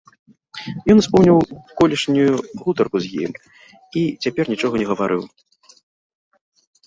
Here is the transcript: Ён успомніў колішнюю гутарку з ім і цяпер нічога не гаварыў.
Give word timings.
Ён 0.91 0.97
успомніў 1.01 1.35
колішнюю 1.81 2.33
гутарку 2.63 2.97
з 3.05 3.27
ім 3.27 3.31
і 4.01 4.05
цяпер 4.27 4.45
нічога 4.53 4.75
не 4.83 4.87
гаварыў. 4.93 5.23